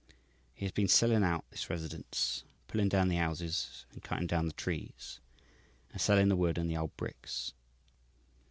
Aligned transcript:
He 0.55 0.65
has 0.65 0.71
been 0.71 0.87
selling 0.87 1.23
out 1.23 1.45
this 1.51 1.69
residence, 1.69 2.43
pulling 2.67 2.89
down 2.89 3.07
the 3.07 3.17
houses 3.17 3.85
and 3.91 4.01
cutting 4.01 4.25
down 4.25 4.47
the 4.47 4.53
trees, 4.53 5.19
and 5.91 6.01
selling 6.01 6.27
the 6.27 6.35
wood 6.35 6.57
and 6.57 6.75
old 6.75 6.97
bricks. 6.97 7.53